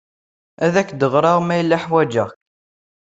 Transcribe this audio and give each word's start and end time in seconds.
Ad 0.65 0.73
ak-d-ɣreɣ, 0.81 1.37
ma 1.41 1.55
hwajeɣ-k. 1.83 2.31